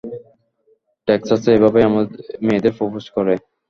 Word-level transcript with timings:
টেক্সাসে 1.07 1.49
এভাবেই 1.57 1.85
মেয়েদের 2.45 2.73
প্রোপোজ 2.77 3.05
করে। 3.15 3.33